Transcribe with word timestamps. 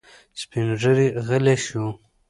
سپین 0.41 0.67
ږیری 0.81 1.07
غلی 1.25 1.57
شو. 1.65 1.85